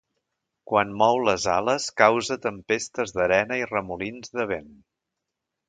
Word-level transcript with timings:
Quan 0.69 0.95
mou 1.01 1.19
les 1.27 1.45
ales 1.57 1.85
causa 2.03 2.39
tempestes 2.47 3.15
d'arena 3.19 3.61
i 3.65 3.69
remolins 3.75 4.37
de 4.41 4.51
vent. 4.57 4.73